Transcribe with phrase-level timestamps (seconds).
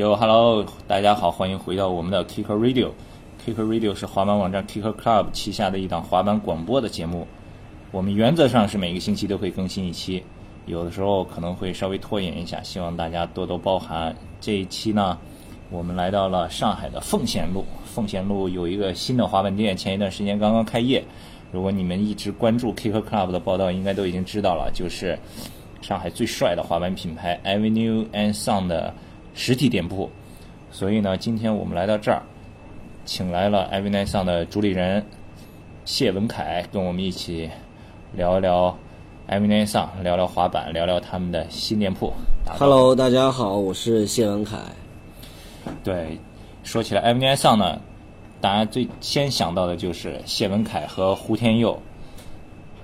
[0.00, 2.88] 哟，Hello，大家好，欢迎回到我们的 Kicker Radio。
[3.44, 7.26] Kicker Radio 是滑板网站 Kicker Club 旗下的一档滑板广播的节目。
[7.90, 10.24] 我们原则上是每个星期都会更新一期，
[10.64, 14.16] 有的时候可能会稍微拖延一下，希望大家多多包涵。
[14.40, 15.18] 这一期呢，
[15.68, 17.62] 我们来到了上海的奉贤路。
[17.84, 21.04] 奉贤路有一个新的滑板店，前一段时间刚刚开业。
[21.52, 25.18] 如果你们一直关注 Kicker Club 的报道，应该都已经知道了，就是
[25.82, 28.94] 上海最帅的滑板品牌 Avenue and Sun 的
[29.34, 30.10] 实体店铺。
[30.70, 32.22] 所以呢，今天我们来到这儿，
[33.04, 35.04] 请来了 and Sun 的主理人
[35.84, 37.50] 谢文凯，跟我们一起
[38.12, 38.76] 聊一聊
[39.28, 42.12] and Sun，聊聊滑板，聊聊他们的新店铺。
[42.58, 44.58] Hello，大家好，我是谢文凯。
[45.84, 46.18] 对，
[46.62, 47.80] 说起来 and Sun 呢，
[48.40, 51.80] 大家最先想到的就是谢文凯和胡天佑。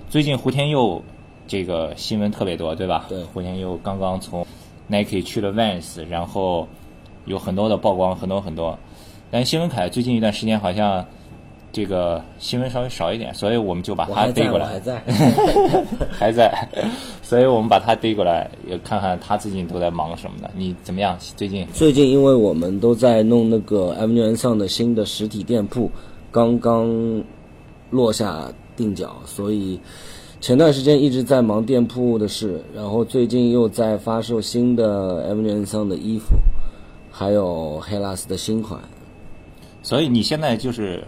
[0.09, 1.03] 最近胡天佑
[1.47, 3.05] 这个新闻特别多，对吧？
[3.09, 4.46] 对胡天佑刚刚从
[4.87, 6.67] Nike 去了 Vans，然后
[7.25, 8.77] 有很多的曝光，很多很多。
[9.29, 11.05] 但是谢文凯最近一段时间好像
[11.71, 14.79] 这个新闻稍微少一点，所以我们就把他逮过来我还。
[14.79, 15.01] 在。
[16.17, 16.67] 还在，
[17.21, 20.49] 所以我们把他逮过来，也看看他最近都在忙什么的。
[20.55, 21.17] 你怎么样？
[21.35, 21.67] 最近？
[21.73, 25.91] 最近因为我们都在弄那个 Avenue and Sun 的新的实体店铺，
[26.31, 27.23] 刚刚
[27.89, 29.79] 落下定脚，所以
[30.39, 36.27] 前段时间一直在忙店铺的事，然后最近又在发售新的 Avenue and Sun 的衣服，
[37.11, 38.79] 还有黑拉斯的新款。
[39.81, 41.03] 所以你现在就是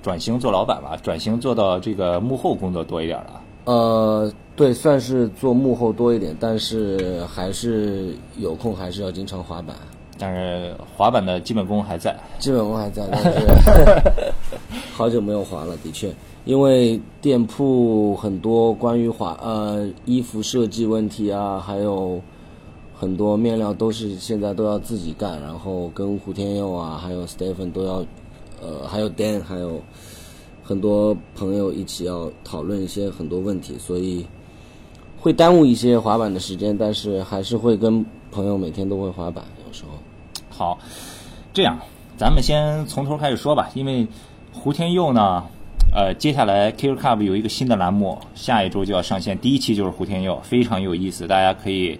[0.00, 3.40] 转型做老板了，转型做到这个幕后工作多一点了。
[3.64, 9.74] 呃，对，算是做幕后多一点，但是还是有空还是要经常滑板。
[10.20, 12.16] 但是滑板的基本功还在。
[12.38, 13.30] 基本功还在，但是
[14.98, 16.12] 好久没有滑了，的确，
[16.44, 22.20] 因为店铺很多关于滑呃衣服设计问题啊，还有
[22.98, 28.04] 很多面料都是现在都要自己干，然后跟胡天佑啊，还有 Stephen 都要，
[28.60, 29.80] 呃，还有 Dan，还有
[30.64, 34.26] 很多朋友一起要讨论一些很多问题，所以
[35.16, 39.90] 会耽误一些滑板的时间，但是还是会跟朋友每天都会滑板，有时候。
[40.50, 40.76] 好，
[41.54, 41.78] 这样
[42.16, 44.04] 咱们先从头开始说吧，因为
[44.52, 45.44] 胡天佑呢，
[45.94, 51.98] 呃，接下来 Kicker Club 有一个新的栏目，下一周就要上线，第一期就是胡天佑，非常有意思，大家可以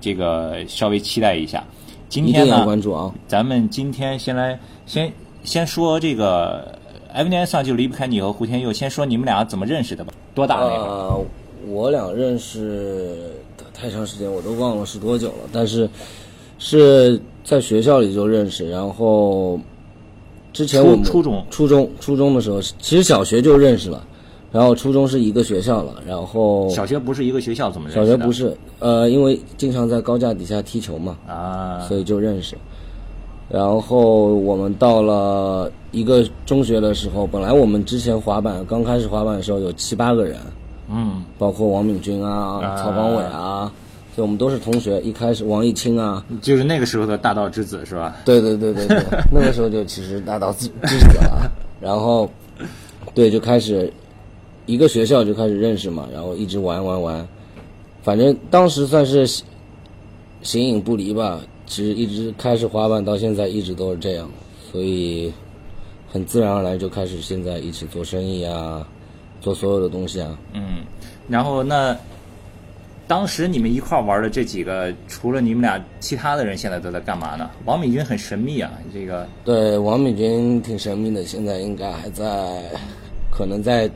[0.00, 1.62] 这个稍微期待一下。
[2.08, 3.14] 今天呢，关注啊！
[3.28, 5.12] 咱们今天先来先
[5.44, 6.76] 先说这个
[7.14, 10.12] Avenue Sun 就离不开你和胡天佑，先说你们俩怎么认识的吧？
[10.34, 10.78] 多大那会儿？
[10.78, 11.24] 呃，
[11.68, 13.30] 我俩认识
[13.72, 15.88] 太长时间，我都忘了是多久了，但是
[16.58, 19.60] 是在学校里就认识，然后
[20.52, 24.04] 之前我们初初中初中初中的时候，其实小学就认识了，
[24.50, 28.16] 然后初中是一个学校了，然后小学不是一个学校，怎么认识小？
[28.16, 32.56] 学不是，呃，因为经常在高架底下踢球嘛，啊，所以就认识。
[33.48, 40.38] 然后我们到了一个中学的时候，本来我们之前滑板刚开始滑板的时候有七八个人，
[40.88, 43.72] 嗯，包括王敏君啊、啊曹光伟啊，
[44.14, 45.00] 所以我们都是同学。
[45.00, 48.16] 一开始王艺清啊，就是那个时候的大道之子是吧？
[48.24, 51.50] 对对对对对， 那个时候就其实大道之之子了。
[51.80, 52.30] 然后，
[53.14, 53.92] 对，就开始
[54.66, 57.28] 一个学校就开始认识嘛，然后一直玩玩玩，
[58.02, 59.44] 反正当时算是形
[60.42, 61.40] 形影不离吧。
[61.66, 64.28] 其实一直开始滑板到现在一直都是这样，
[64.72, 65.32] 所以
[66.08, 68.84] 很自然而然就开始现在一起做生意啊，
[69.40, 70.36] 做所有的东西啊。
[70.52, 70.82] 嗯，
[71.28, 71.96] 然后那
[73.10, 77.50] 当时你们一块儿玩的这几个，除了你们俩，其他的人现在都在干嘛呢？
[77.64, 82.62] 王敏君很神秘啊，这个对，王敏君挺神秘的，现在应该还在，
[83.28, 83.90] 可能在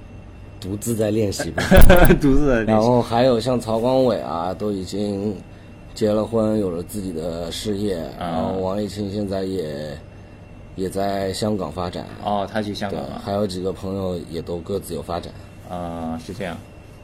[0.60, 1.62] 独自在练习吧。
[2.20, 5.32] 独自在练习然后还有像曹光伟啊，都已经
[5.94, 7.96] 结了婚，有了自己的事业。
[8.18, 9.96] 然后王艺清现在也
[10.74, 15.32] 也在香港发展，哦，他去香港，了，还有几个朋友也都各自有发展。
[15.70, 16.56] 啊、是这样。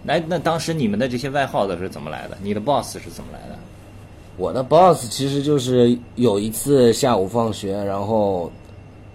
[0.05, 2.37] 来，那当时你们的这些外号都是怎么来的？
[2.43, 3.59] 你的 boss 是怎么来的？
[4.37, 8.51] 我的 boss 其实就是有一次下午放学，然后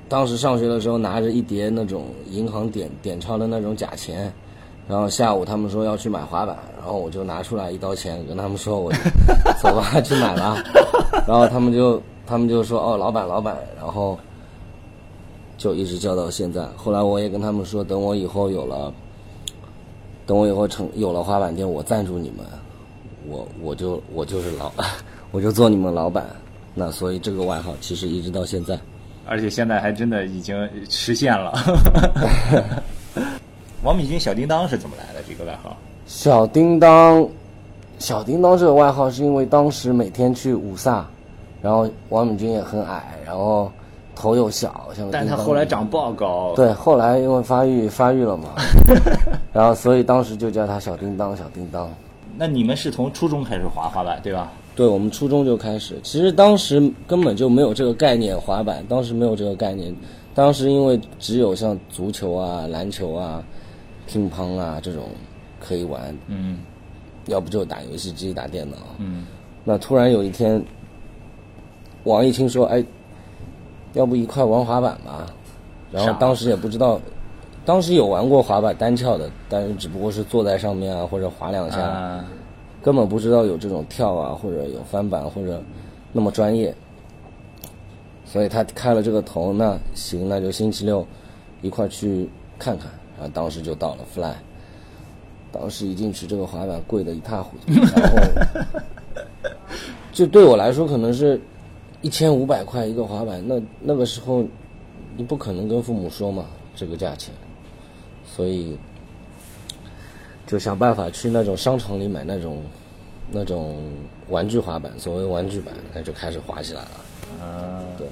[0.07, 4.31] 当时上学的时候拿着一叠那种银行点点钞的那种假钱，
[4.87, 8.91] 然后下午他们说要去买滑板，然后我就拿出来一刀钱跟他们说我
[9.59, 10.55] 走吧去买了，
[11.27, 14.15] 然后他们就他们就说哦老板老板，然后
[15.57, 16.63] 就一直叫到现在。
[16.75, 18.93] 后来我也跟他们说，等我以后有了，
[20.25, 22.45] 等我以后成有了滑板店，我赞助你们。
[23.27, 24.72] 我我就我就是老，
[25.31, 26.25] 我就做你们老板。
[26.74, 28.77] 那所以这个外号其实一直到现在。
[29.27, 30.56] 而且现在还真的已经
[30.89, 31.54] 实现了。
[33.83, 35.24] 王敏君小叮当是怎么来的？
[35.27, 35.75] 这个外号？
[36.06, 37.27] 小叮当，
[37.98, 41.07] 小叮当这个外号是因为当时每天去五萨，
[41.62, 43.72] 然后王敏君也很矮，然后
[44.15, 48.56] 头又小，像但他后来长爆高，对，后来因为发育发育了嘛，
[49.53, 51.89] 然后所以当时就叫他小叮当，小叮当。
[52.38, 54.51] 那你们是从初中开始滑滑板对吧？
[54.75, 59.95] 对，我们初中就开始，其实当时根本就没有这个概念，滑板当时没有这个概念，
[60.33, 63.44] 当时因为只有像足球啊、篮球啊、
[64.07, 65.03] 乒乓啊这种
[65.59, 66.59] 可以玩，嗯。
[67.27, 68.77] 要不就打游戏机、打电脑。
[69.00, 69.25] 嗯。
[69.63, 70.63] 那突然有一天，
[72.03, 72.85] 网一听说：“哎，
[73.95, 75.25] 要不一块玩滑板吧？”
[75.92, 77.00] 然后当时也不知道，
[77.65, 82.25] 当时有玩过滑板单翘的，但是只不过是坐在上面啊，或者滑两下，啊，
[82.83, 85.62] 根本不知道有这种跳啊，或者有翻板，或者
[86.12, 86.75] 那么专业。
[88.25, 91.06] 所以他开了这个头，那行，那就星期六
[91.62, 92.89] 一块去看看。
[93.18, 94.33] 然后当时就到了 Fly，
[95.53, 98.18] 当时一进去，这个滑板贵的一塌糊涂，然后
[100.12, 101.39] 就对我来说可能是
[102.05, 104.45] 一千五百块一个滑板，那那个时候
[105.17, 107.33] 你不可能跟父母说嘛这个价钱，
[108.23, 108.77] 所以
[110.45, 112.61] 就想办法去那种商场里买那种
[113.31, 113.77] 那种
[114.29, 116.89] 玩具滑板，所谓玩具板，那就开始滑起来了。
[117.43, 118.05] 啊，对，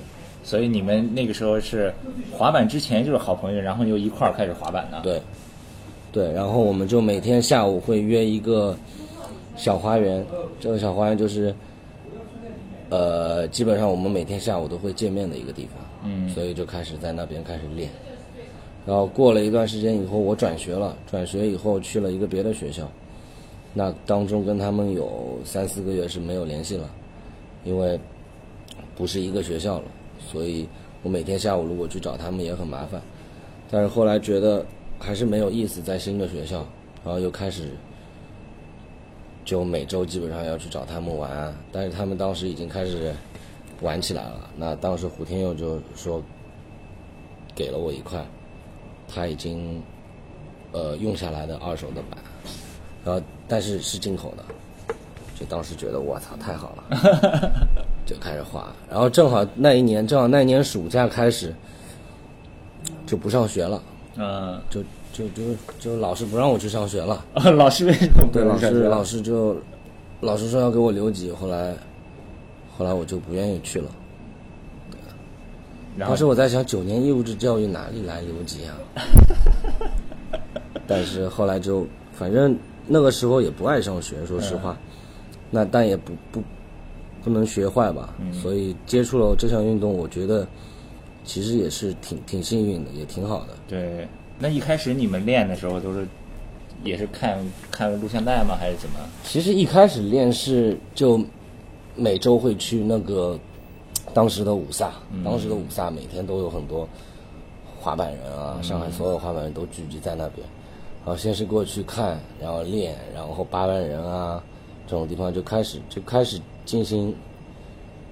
[0.44, 1.94] 所以你们那个时候是
[2.32, 5.22] 滑板之前就是好朋友，然后又一块儿开始滑板的。，对，
[6.12, 8.76] 对，然后我们就每天下午会约一个
[9.56, 10.26] 小花园，
[10.60, 11.54] 这个小花园就是，
[12.94, 17.90] 呃，基本上我们每天下午都会见面的一个地方，嗯所以就开始在那边开始练。
[18.86, 22.88] 然后过了一段时间以后，我转学了，转学以后去了一个别的学校，
[23.74, 26.88] 那当中跟他们有三四个月是没有联系了，
[27.64, 28.00] 因为
[28.96, 29.86] 不是一个学校了，
[30.20, 30.68] 所以
[31.02, 33.02] 我每天下午如果去找他们也很麻烦。
[33.72, 34.64] 但是后来觉得
[35.00, 36.58] 还是没有意思，在新的学校，
[37.04, 37.70] 然后又开始
[39.46, 43.14] 就每周基本上要去找他们玩啊，但是他们当时已经开始
[43.82, 44.50] 玩起来了。
[44.56, 46.22] 那当时胡天佑就说
[47.54, 48.26] 给了我一块
[49.14, 49.82] 他已经
[50.72, 52.18] 呃用下来的二手的板，
[53.04, 54.96] 然后但是是进口的，
[55.40, 57.52] 就当时觉得我操太好了，
[58.06, 58.74] 就开始画。
[58.90, 61.54] 然后正好那一年，正好那一年暑假开始
[63.06, 63.84] 就不上学了。
[64.16, 64.82] 嗯，就
[65.14, 65.44] 就就
[65.80, 67.24] 就老师不让我去上学了，
[67.56, 69.56] 老师为什么不对，老让上学师老师就
[70.20, 71.74] 老师说要给我留级，后来
[72.76, 73.88] 后来我就不愿意去了。
[76.00, 78.74] 当时我在想，九年义务制教育哪里来留级啊？
[80.88, 82.58] 但是后来就反正
[82.88, 84.76] 那个时候也不爱上学，说实话，
[85.52, 86.42] 那但也不不
[87.24, 90.48] 不能学坏吧，所以接触了这项运动，我觉得
[91.24, 93.50] 其实也是挺挺幸运的，也挺好的。
[93.68, 94.08] 对，
[94.44, 96.06] 那一开始你们练的时候都是
[96.84, 97.40] 也是看
[97.72, 98.58] 看录像带吗？
[98.60, 99.00] 还是怎么？
[99.24, 101.18] 其实一开始练是就
[101.96, 103.40] 每周会去那个
[104.14, 104.92] 当时的五萨，
[105.24, 106.86] 当时的五萨每天都有很多
[107.80, 110.46] 滑板人啊，上海所有滑板人都聚集在那边。
[111.06, 114.44] 然后先是过去看，然后练，然后八万人啊
[114.86, 117.16] 这种地方就开始就开始进行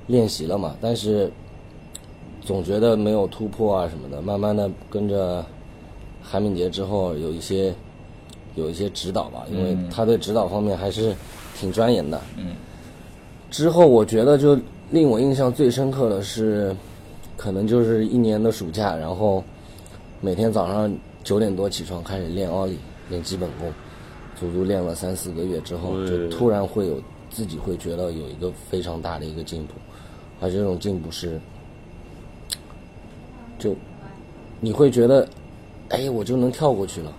[0.08, 0.78] 练习了嘛。
[0.80, 1.30] 但是
[2.40, 5.46] 总觉得没有突破啊什么的，慢慢的跟着
[6.22, 7.74] 韩敏杰之后有一些
[8.56, 11.16] 有一些指导吧，因为他对指导方面还是
[11.56, 12.22] 挺钻研的。
[12.38, 12.56] 嗯。
[13.50, 14.58] 之后我觉得就
[14.92, 16.76] 令我印象最深刻的是，
[17.36, 19.44] 可能就是一年的暑假，然后
[20.22, 20.94] 每天早上
[21.24, 22.78] 九点多起床开始练奥利，
[23.10, 23.72] 练基本功，
[24.40, 29.74] 足足练了三四个月之后，就突然会有自己会觉得有一个非常大的一个进步，
[30.40, 31.40] 而这种进步是，
[33.60, 33.76] 就
[34.62, 35.28] 你会觉得，
[35.92, 37.12] 哎，我就能跳过去了，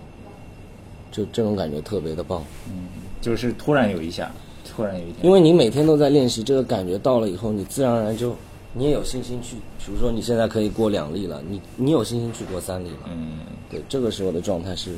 [1.11, 2.43] 就这种感觉特别的棒。
[2.67, 2.87] 嗯
[3.21, 4.29] 就是突然有一下，
[4.69, 8.35] 突然有一天，因为你每天都在练习，这个感觉到了以后，你自然而然就
[8.73, 13.09] 你也有信心去，比如说你现在可以过两粒了，你你有信心去过三粒了。
[13.09, 13.39] 嗯
[13.69, 14.91] 对，这个时候的状态是，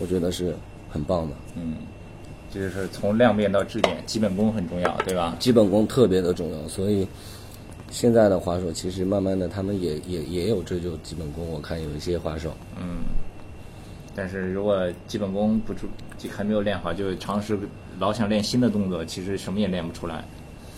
[0.00, 0.56] 我觉得是
[0.90, 1.36] 很棒的。
[1.54, 1.76] 嗯，
[2.52, 5.36] 这就是从量变到质变，基本功很重要，对吧？
[5.38, 7.06] 基本功特别的重要，所以
[7.90, 11.46] 现在的滑手其实慢慢的他们也也也有追求基本功。
[11.50, 12.98] 我看有一些滑手，嗯，
[14.14, 15.86] 但是如果基本功不出
[16.30, 17.58] 还没有练好，就尝试
[17.98, 20.24] 老想练新的动作，其实什么也练不出来。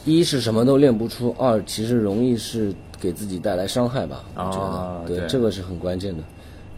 [0.04, 4.24] 一是什么都练不出，二其实容易是给自己带来伤害吧。
[4.34, 6.24] 我觉得，对哦对这个是很关键的，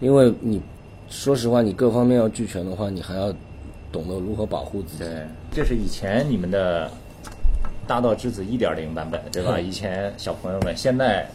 [0.00, 0.60] 因为你
[1.08, 3.32] 说实话，你各方面要俱全的话，你还要
[3.90, 5.04] 懂得如何保护自己。
[5.04, 6.90] 对，这是以前你们的
[7.86, 9.58] 大道之子一点零版本，对吧？
[9.58, 11.26] 以前小朋友们，现在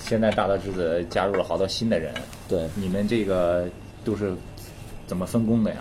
[0.00, 2.12] 现在大道之子加入了好多新的人，
[2.48, 3.66] 对，你们这个
[4.04, 4.32] 都是
[5.06, 5.76] 怎么分工的呀？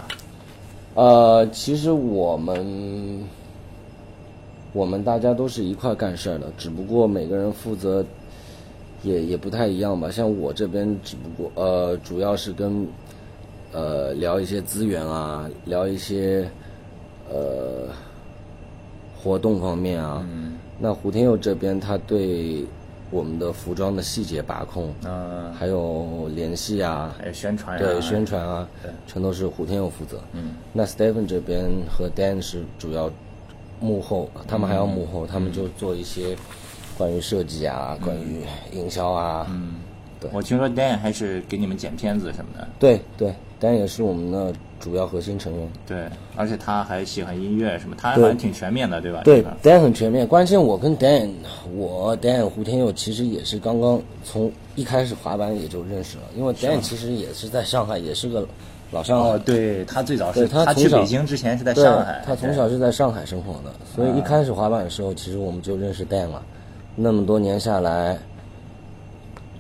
[0.96, 3.24] 呃，其实我们
[4.72, 8.06] 我们大家都是一块干事儿的，只不过每个人负责
[9.04, 10.10] 也也不太一样吧。
[10.10, 12.88] 像我这边，只不过呃，主要是跟
[13.74, 16.50] 呃聊一些资源啊，聊一些
[17.30, 17.90] 呃
[19.26, 20.24] 活动方面啊。
[20.78, 22.64] 那胡天佑这边，他对
[23.10, 30.22] 我们的服装的细节把控，嗯，还有联系啊，还有宣传啊，对宣传啊对，全都是胡天佑负责。
[30.34, 33.10] 嗯，那 Stephen 这边和 Dan 是主要
[33.80, 36.38] 幕后，他们还要幕后，他们就做一些
[36.98, 38.42] 关于设计啊，关于
[38.72, 39.48] 营销啊。
[39.50, 39.76] 嗯，
[40.20, 40.30] 对。
[40.34, 45.70] 我听说 Dan 还是给你们剪片子什么的，对对，Dan 也是我们的主要核心成员。
[45.88, 46.06] 对，
[46.36, 49.22] 而且他还喜欢音乐什么，他好对像挺全面的，对吧？
[49.24, 50.28] 对这个，Dan 很全面。
[50.28, 51.30] 关键我跟 Dan，
[51.76, 58.48] 我 Dan 胡天佑其实也是刚刚从一开始滑板也就认识了，因为 Dan 其实也是在上海，也是个
[58.92, 59.30] 老上海。
[59.30, 66.44] 哦，对他最早是对他去北京之前是在上海，他从小是在上海生活的，所以一开始滑板的时候，其实我们就认识 Dan 了。
[66.96, 68.18] 那么多年下来，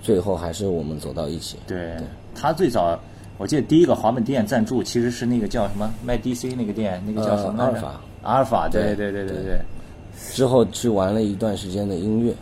[0.02, 1.58] 最后还是我们走到一起。
[1.68, 1.96] 对
[2.34, 2.98] 他最早，
[3.38, 8.02] 我记得第一个滑板店赞助其实是那个叫什么卖 DC 那个店，那个叫什么阿尔法。
[8.24, 9.60] 阿尔法，对对对对对对，
[10.32, 12.34] 之后去玩了一段时间的音乐，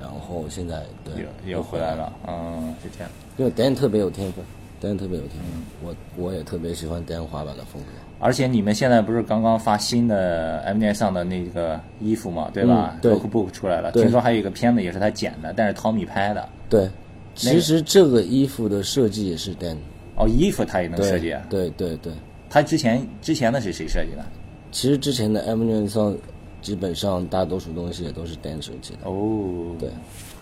[0.00, 1.14] 然后现在对。
[1.44, 3.10] 又又回来了，嗯，是这样。
[3.36, 4.44] 因为 Dan 特别有天分
[4.82, 7.88] ，Dan 特别有天分，我我也特别喜欢 Dan 滑板的风格。
[8.18, 16.48] 而且你们现在不是刚刚发新的 M N 上的那个衣服嘛，对吧嗯对？Lookbook 出来了，听说还有一个片子也是他剪的，但是 Tommy 拍的。
[16.68, 16.90] 对，
[17.36, 19.76] 其实这个衣服的设计也是 Dan
[20.18, 21.42] 哦，衣服他也能设计啊？
[21.48, 22.12] 对对对，
[22.50, 24.24] 他之前之前的是谁设计的？
[24.72, 26.16] 其实之前的 M 年上
[26.60, 29.08] 基本上大多数东西也都是 Dan 设计的。
[29.08, 29.88] 哦，对，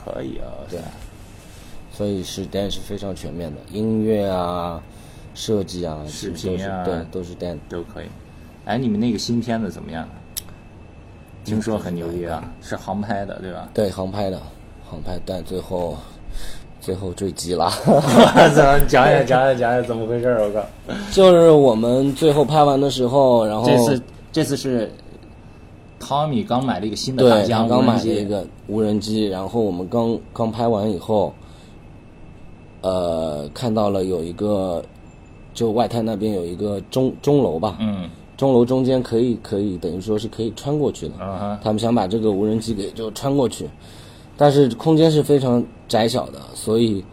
[0.04, 0.80] 可以啊，对
[1.92, 4.82] 所以是 Dan 是非常全面的，音乐啊、
[5.34, 7.58] 设计啊，视频啊对，都是 Dan。
[7.68, 8.06] 都可以。
[8.64, 10.08] 哎，你们那个新片子怎么样？
[11.44, 13.68] 听说很牛逼啊，是航拍的，对吧？
[13.72, 14.42] 对，航拍的，
[14.84, 15.96] 航拍，但最后
[16.86, 17.68] 最后坠机了。
[18.54, 20.28] 讲讲讲讲讲怎么回事？
[20.38, 20.94] 我靠！
[21.10, 24.88] 就是我们最后拍完的时候，然后这次这次是
[25.98, 31.34] 汤米刚买了一个新的大对，疆他刚买了一个无人机，然后我们刚刚拍完以后，
[32.82, 34.80] 呃，看到了有一个，
[35.52, 41.14] 就外滩那边有一个钟钟楼吧，嗯钟楼中间可以可以等于说是可以穿过去的，
[41.64, 43.68] 他们想把这个无人机给就穿过去，
[44.36, 47.04] 但是空间是非常窄小的，所以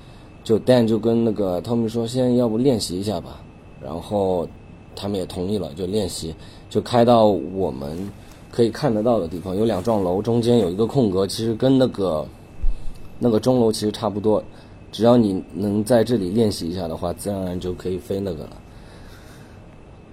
[0.43, 3.41] 就 Dan 就跟那个 Tommy 说，先要不练习一下吧，
[3.81, 4.47] 然后
[4.95, 6.35] 他们也同意了，就练习，
[6.69, 8.11] 就开到我们
[8.51, 12.25] 可以看得到的地方，有两幢楼，中间有一个空格，其实跟那个
[13.19, 14.43] 那个钟楼其实差不多，
[14.91, 18.57] 只要你能在这里练习一下的话，自然而然就可以飞那个了。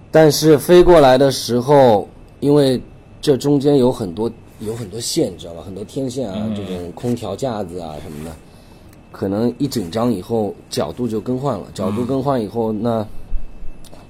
[0.09, 2.07] 但是飞过来的时候，
[2.39, 2.81] 因为
[3.21, 5.61] 这中间有很多有很多线，你知道吧？
[5.65, 8.31] 很多天线啊，这种空调架子啊什么的，
[9.11, 13.05] 可能一紧张以后角度就更换了，角度更换以后，那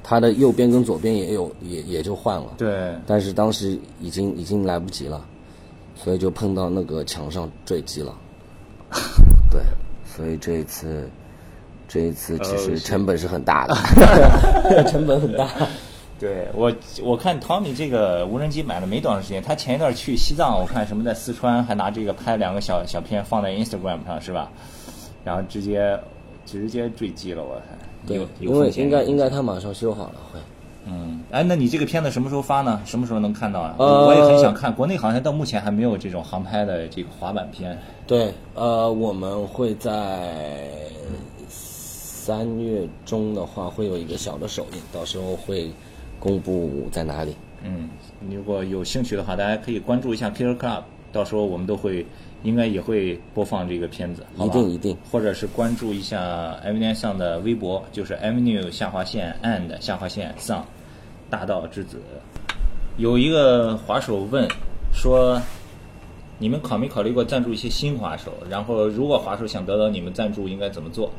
[0.03, 2.48] 它的右边跟左边也有也也就换了。
[2.58, 5.24] 对，但是当时已经已经来不及了，
[5.96, 8.13] 所以就碰到那个墙上坠机了。
[9.50, 9.62] 对，
[10.05, 11.10] 所以这一次，
[11.88, 15.48] 这一次其实成本是很大的， 成本很大。
[16.21, 24.51] 对我我看 Tommy 这个无人机买了没多长时间，他前一段去西藏，我看什么在四川还拿这个拍两个小小片放在 Instagram 上是吧？
[25.25, 25.99] 然后直接
[26.45, 27.77] 直接坠机了，我看。
[28.05, 30.39] 对有，有因为应该应该他马上修好了会。
[30.85, 32.81] 嗯，哎，那你这个片子什么时候发呢？
[32.85, 33.75] 什么时候能看到啊？
[33.79, 37.75] 呃我也很想看，国内好像到目前还没有这种航拍的这个滑板片。
[38.05, 40.69] 对，呃，我们会在
[41.47, 45.71] 三月中的话会有一个小的首映，到时候会
[46.21, 47.35] 公布在哪里。
[47.63, 47.89] 嗯，
[48.29, 52.05] 如果有兴趣的话，大家可以关注一下 Killer Club，到时候我们都会
[52.43, 60.65] 应该也会播放这个片子，一定一定，或者是关注一下 Avenue 上的微博，就是 Avenue 下划线 and 下划线上
[61.29, 61.97] 大道之子。
[62.97, 64.47] 有一个滑手问
[64.93, 65.41] 说，
[66.37, 68.31] 你们考没考虑过赞助一些新滑手？
[68.49, 71.11] 然后如果滑手想得到你们赞助，应该怎么做？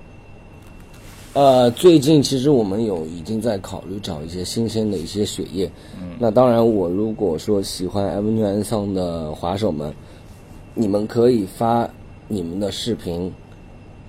[1.35, 5.71] 呃，最近其实我们有已经在考虑找一些新鲜的一些血液。
[5.99, 9.95] 嗯，那当然，我如果说喜欢 Avenue N 上的滑手们，
[10.75, 11.89] 你们可以发
[12.29, 13.33] 你们的视频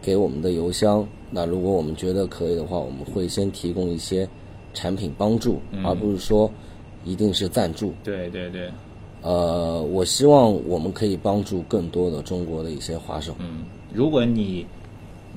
[0.01, 1.07] 给我们的邮箱。
[1.31, 4.27] 那如果我们觉得可以的话，我们会先提供一些
[4.73, 6.51] 产品帮助，而不是说
[7.05, 7.93] 一定是赞助。
[8.03, 8.69] 对对对，
[9.21, 13.33] 呃，我希望我们可以帮助更多的中国的一些滑手。
[13.39, 13.63] 嗯，
[13.93, 14.65] 如果你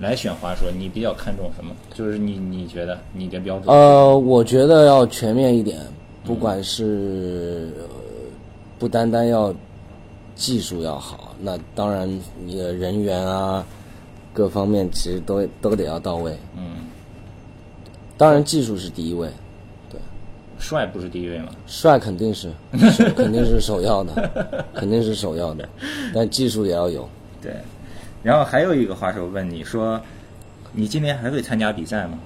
[0.01, 1.75] 来选华硕，你比较看重什么？
[1.95, 3.75] 就是你你觉得你的标准？
[3.75, 5.81] 呃，我觉得要全面一点，
[6.25, 7.85] 不管是、呃
[8.79, 9.55] 不单单要
[10.35, 12.07] 技术要好，那当然
[12.45, 13.65] 你的人员啊，
[14.35, 16.37] 各方面其实都都得要到位。
[16.59, 16.77] 嗯，
[18.19, 19.31] 当然技术是第一位，
[20.59, 21.49] 帅不是第一位吗？
[21.67, 22.51] 帅肯定， 是
[23.17, 25.67] 肯定是首要的，肯定是首要的，
[26.15, 27.09] 但技术也要有。
[27.41, 27.55] 对。
[28.27, 30.01] 然后还有一个话是我问你说，
[30.73, 32.19] 你今年还会参加比赛吗？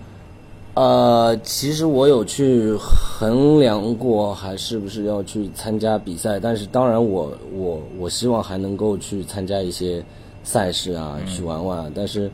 [0.73, 10.03] 呃，其实我有去衡量过，还是不是要去参加比赛，但是当然我我我希望还能够去参加一些
[10.43, 11.93] 赛事啊，去玩玩。
[11.95, 12.31] 但是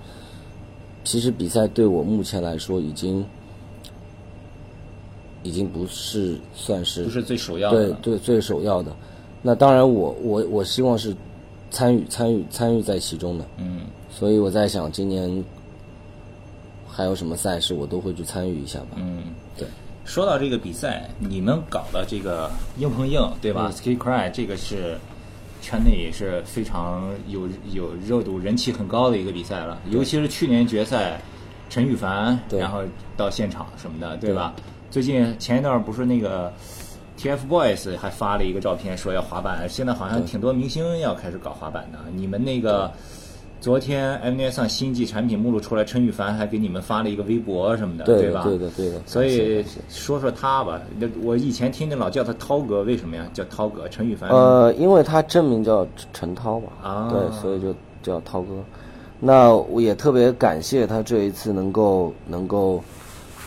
[1.02, 3.26] 其实比赛对我目前来说已经
[5.42, 8.14] 已经不是算是不是最首要的对。
[8.14, 8.94] 对最首要的。
[9.42, 11.12] 那当然我，我我希望是
[11.70, 13.44] 参与参与参与在其中的。
[13.58, 15.44] 嗯，所以我在想，今年
[16.88, 18.96] 还有什么赛事，我都会去参与一下吧。
[18.96, 19.22] 嗯，
[19.56, 19.66] 对。
[20.04, 24.96] 说到这个比赛，你们搞的这个硬碰硬，对吧、s k i Cry 这个是
[25.60, 29.80] 圈内也是非常有有热度、人气很高的一个比赛了。
[29.90, 31.20] 尤其是去年决赛，
[31.68, 32.82] 陈羽凡，对然后
[33.16, 34.54] 到现场什么的，对吧？
[34.92, 36.52] 最近前一段不是那个
[37.18, 41.98] TFBOYS 还发了一个照片，说要滑板，现在好像挺多明星要开始搞滑板的。
[42.14, 42.90] 你们那个。
[43.58, 48.42] 昨天 M N 上新季产品目录出来，陈羽凡还给你们发了一个微博什么的，对吧？
[48.44, 53.26] 对的对的所以说说他吧，那我以前听见老叫他涛哥，为什么呀？
[53.32, 54.28] 叫涛哥，陈羽凡。
[54.28, 58.62] 呃，因为他真名叫陈涛吧，啊对，所以就叫涛哥。
[59.18, 62.84] 那我也特别感谢他这一次能够能够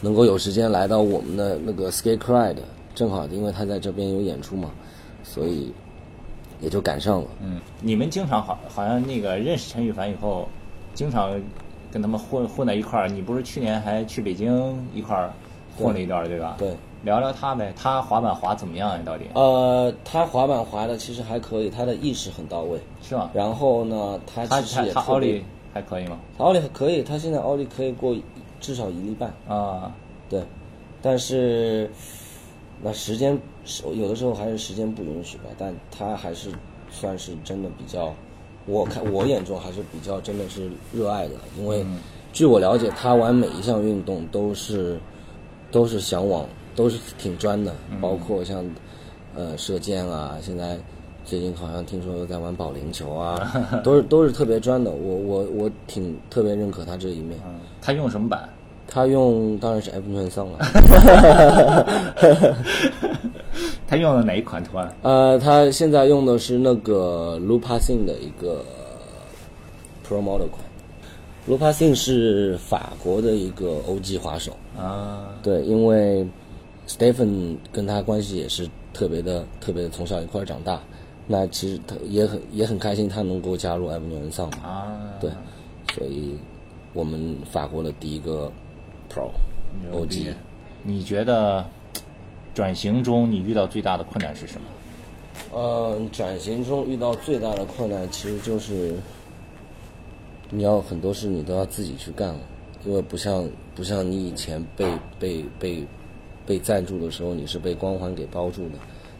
[0.02, 2.18] 能够有时间来到我们的那个 Skate
[2.56, 2.64] 的，
[3.00, 4.72] 正好因为他在这边有演出嘛，
[5.24, 5.72] 所以
[6.60, 7.28] 也就赶上了。
[7.42, 10.50] 嗯，你们经常好好像那个认识陈羽凡以后，
[10.94, 11.32] 经常
[11.90, 13.08] 跟他们混混在一块儿。
[13.08, 15.32] 你不是去年还去北京一块儿
[15.78, 16.58] 混了一段儿，对吧？
[16.60, 16.76] 对。
[17.06, 19.00] 聊聊他呗，他滑板滑怎么样啊？
[19.06, 22.78] 到底呃，他滑板滑的其实还可以，他的意识很到位。
[23.02, 23.32] 是吗？
[23.34, 25.42] 然后呢，他他其实他也奥利
[25.74, 26.20] 还可以吗？
[26.38, 28.14] 他奥利还可以，他现在奥利可以过
[28.60, 29.90] 至少一粒半，啊，
[30.30, 30.44] 对。
[31.02, 31.90] 但是
[32.82, 36.50] 那时间是有的时候还是时间不允许吧，但他还是
[36.90, 38.14] 算是真的比较，
[38.66, 41.86] 我看我眼中还是比较真的是热爱的，因为
[42.32, 45.00] 据我了解，他玩每一项运动都是
[45.72, 48.64] 都是向往，都是挺专的，包括像
[49.36, 50.78] 呃射箭啊，现在
[51.26, 53.52] 最近好像听说在玩保龄球啊，
[53.84, 54.90] 都是都是特别专的。
[54.90, 57.38] 我我我挺特别认可他这一面。
[57.46, 58.48] 嗯，他用什么板？
[58.92, 60.58] 他用当然是 F 圈桑了，
[63.88, 64.92] 他用的哪一款图案？
[65.04, 68.66] 呃，他现在用的是那个 Lupasing 的一个
[70.08, 70.64] Pro Model 款。
[71.48, 76.26] Lupasing 是法国的一个 OG 滑手，啊，对，因为
[76.88, 80.80] Stephen 跟他关系也是特别的、特别的，从小一块儿长大。
[81.32, 84.58] 那其实他也很也很开心，他能够加入 F 圈桑嘛。
[84.68, 85.30] 啊，对，
[85.96, 86.36] 所以
[86.94, 88.52] 我们法国的第一个
[89.10, 89.32] Pro
[89.92, 90.34] OG。
[90.84, 91.66] 你觉得
[92.54, 94.68] 转型中你遇到最大的困难是什么？
[95.52, 98.96] 呃，转型中遇到最大的困难其实就是，
[100.50, 102.40] 你要很多事你都要自己去干了，
[102.86, 104.86] 因为不像不像你以前被
[105.20, 105.84] 被被
[106.46, 108.76] 被赞助的时候，你是被光环给包住的。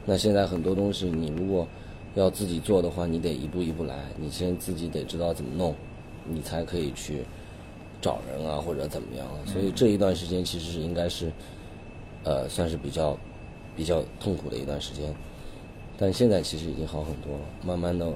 [0.06, 1.68] 那现在很多东西你如果
[2.16, 5.74] 要自己做的话，你得一步一步来，你先自己得知道怎么弄，
[6.28, 7.24] 你才可以去
[8.02, 9.38] 找人啊或者怎么样啊。
[9.46, 11.32] 所以这一段时间其实是应该是，
[12.24, 13.18] 呃，算是比较
[13.76, 15.14] 比较痛苦的一段时间。
[15.98, 18.08] 但现在其实已经好很多了，慢慢的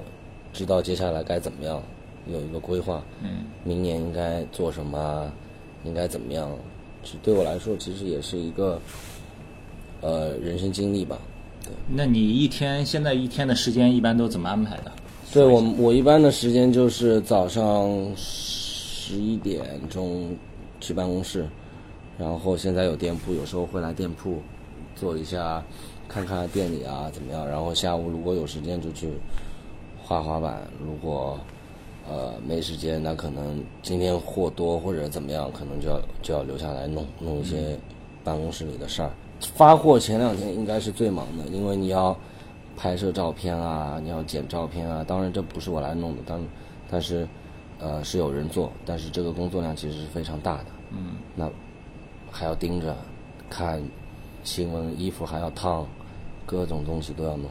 [0.52, 1.82] 知道接下来该怎么样，
[2.26, 3.04] 有一个规划。
[3.22, 5.32] 嗯，明年应该做什么啊，
[5.84, 6.50] 应该怎么样？
[7.02, 8.80] 其实对我来说，其实也是一个
[10.00, 11.18] 呃人生经历吧。
[11.88, 14.92] 那你一天现在一天的时间一般都怎么安排的？
[15.32, 17.90] 对我我一般的时间就是早上
[19.06, 20.34] 十一点钟
[20.80, 21.46] 去办公室，
[22.16, 24.38] 然后现在有店铺，有时候会来店铺
[24.96, 25.62] 做一下，
[26.08, 27.46] 看看店里啊怎么样。
[27.46, 29.10] 然后下午如果有时间就去
[30.02, 31.38] 滑滑板，如果
[32.08, 37.78] 呃没时间，那可能今天货多或者怎么样，可能就要就要留下来弄弄一些
[38.24, 39.10] 办公室里的事儿。
[39.40, 42.16] 发货前两天应该是最忙的，因为你要
[42.74, 45.04] 拍摄照片啊，你要剪照片啊。
[45.06, 46.40] 当然这不是我来弄的，但
[46.90, 47.28] 但是
[47.84, 50.66] 呃是有人做，但是这个工作量其实是非常大的。
[50.90, 51.50] 嗯，那
[52.30, 52.96] 还要盯着
[53.50, 53.82] 看
[54.42, 55.86] 新闻，衣服还要烫，
[56.46, 57.44] 各种东西都要弄，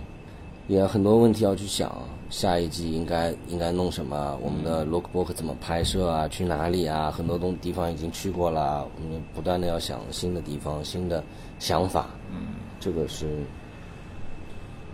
[0.67, 1.95] 也很多问题要去想。
[2.29, 4.35] 下一季应该应该弄什么？
[4.41, 6.27] 我们的 lookbook 怎么拍摄啊？
[6.27, 7.11] 去哪里啊？
[7.11, 11.23] 很多东地方已经去过了，我们不断的要想新的地方、新的
[11.59, 12.07] 想法。
[12.31, 13.43] 嗯，这个是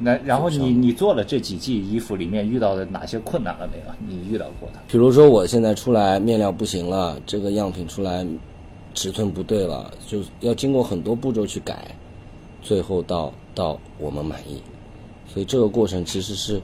[0.02, 3.86] 那然后你你做了这几季衣服里面遇到的哪些困难了没有？
[4.08, 4.80] 你遇到过的？
[4.88, 8.26] 比如说我现在出来面料不行了，这个样品出来
[8.94, 11.96] 尺寸不对了，就要经过很多步骤去改，
[12.62, 14.62] 最后到到我们满意。
[15.28, 16.62] 所以这个过程其实是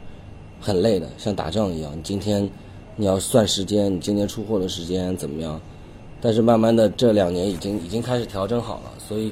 [0.60, 1.92] 很累的，像打仗一样。
[1.96, 2.50] 你今天
[2.96, 5.60] 你要算时间，你今天出货的时间怎么样？
[6.22, 9.32] 但是慢慢的这两年已经已经开始调整好了，所以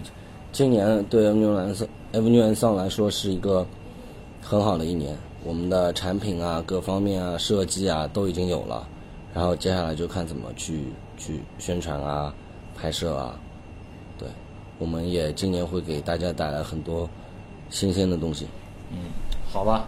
[0.51, 3.65] 今年对牛蓝色蓝桑来说是一个
[4.43, 5.17] 很好的一年。
[5.45, 8.87] 我们的产品啊，各方面啊，设计啊都已经有了，
[9.33, 10.85] 然后接下来就看怎么去
[11.17, 12.33] 去宣传啊、
[12.77, 13.37] 拍摄啊。
[14.17, 14.27] 对，
[14.79, 17.09] 我们也今年会给大家带来很多
[17.69, 18.47] 新鲜的东西。
[18.91, 18.99] 嗯，
[19.51, 19.85] 好吧，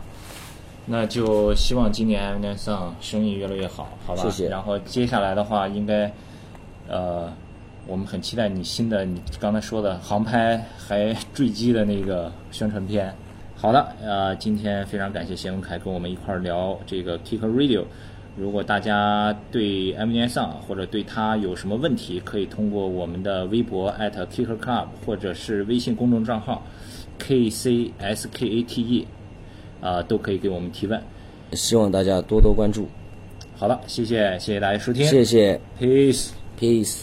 [0.85, 4.23] 那就希望今年 M 年桑生意越来越好，好吧？
[4.23, 6.11] 谢谢然后接下来的话，应该
[6.89, 7.31] 呃，
[7.87, 13.15] 我们很期待你新的你刚才说的航拍还坠机的那个宣传片。
[13.65, 17.83] 好的，呃，今天非常感谢谢文凯跟我们一块儿聊这个 Kicker Radio。
[18.37, 26.61] 如果大家对 M N S 或者对他有什么问题，可以通过我们的微博 @Kicker Club 或者是微信公众账号
[27.17, 29.07] K C S K A T E，
[29.81, 31.01] 啊、都可以给我们提问。
[31.53, 32.87] 希望大家多多关注，
[33.57, 36.29] 好了，谢谢谢谢大家收听谢谢，peace。
[36.59, 36.99] ，peace。